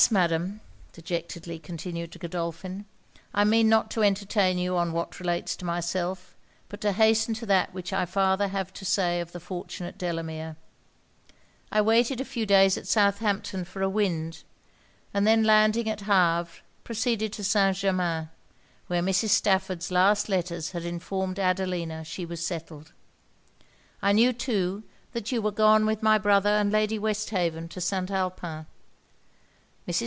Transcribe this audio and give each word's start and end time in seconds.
Madam,' 0.09 0.61
dejectedly 0.93 1.59
continued 1.59 2.19
Godolphin, 2.19 2.85
'I 3.35 3.43
mean 3.43 3.69
not 3.69 3.91
to 3.91 4.01
entertain 4.03 4.57
you 4.57 4.75
on 4.75 4.93
what 4.93 5.19
relates 5.19 5.55
to 5.57 5.63
myself; 5.63 6.35
but 6.69 6.81
to 6.81 6.91
hasten 6.93 7.35
to 7.35 7.45
that 7.45 7.71
which 7.75 7.93
I 7.93 8.07
farther 8.07 8.47
have 8.47 8.73
to 8.73 8.83
say 8.83 9.19
of 9.19 9.31
the 9.31 9.39
fortunate 9.39 9.99
Delamere! 9.99 10.55
I 11.71 11.81
waited 11.81 12.19
a 12.19 12.25
few 12.25 12.47
days 12.47 12.77
at 12.79 12.87
Southampton 12.87 13.63
for 13.63 13.83
a 13.83 13.89
wind; 13.89 14.41
and 15.13 15.27
then 15.27 15.43
landing 15.43 15.87
at 15.87 16.01
Havre, 16.01 16.61
proceeded 16.83 17.31
to 17.33 17.43
St. 17.43 17.77
Germains, 17.77 18.27
where 18.87 19.03
Mrs. 19.03 19.29
Stafford's 19.29 19.91
last 19.91 20.27
letters 20.27 20.71
had 20.71 20.83
informed 20.83 21.37
Adelina 21.37 22.03
she 22.03 22.25
was 22.25 22.43
settled. 22.43 22.91
I 24.01 24.13
knew, 24.13 24.33
too, 24.33 24.81
that 25.13 25.31
you 25.31 25.43
were 25.43 25.51
gone 25.51 25.85
with 25.85 26.01
my 26.01 26.17
brother 26.17 26.49
and 26.49 26.71
Lady 26.71 26.97
Westhaven 26.97 27.67
to 27.69 27.79
St. 27.79 28.09
Alpin. 28.09 28.65
Mrs. 28.65 28.65